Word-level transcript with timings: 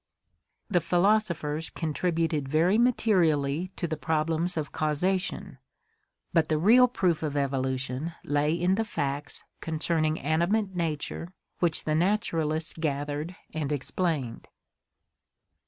The 0.67 0.79
philosophers 0.79 1.69
contributed 1.69 2.49
very 2.49 2.79
materially 2.79 3.67
to 3.75 3.87
the 3.87 3.97
problems 3.97 4.57
of 4.57 4.71
causation, 4.71 5.59
but 6.33 6.49
the 6.49 6.57
real 6.57 6.87
proof 6.87 7.21
of 7.21 7.37
Evolution 7.37 8.13
lay 8.23 8.51
in 8.51 8.73
the 8.73 8.83
facts 8.83 9.43
concerning 9.59 10.19
animate 10.19 10.75
nature 10.75 11.27
which 11.59 11.83
the 11.83 11.93
naturalists 11.93 12.73
gathered 12.73 13.35
and 13.53 13.71
explained. 13.71 14.47